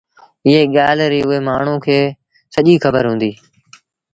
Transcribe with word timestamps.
ايئي 0.45 0.63
ڳآل 0.75 0.97
ريٚ 1.11 1.25
اُئي 1.27 1.39
مآڻهوٚٚݩ 1.47 1.83
کي 1.85 1.99
سڄيٚ 2.53 2.81
کبر 2.83 3.03
هُݩديٚ 3.09 3.35